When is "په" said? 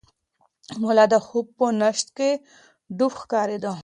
1.57-1.65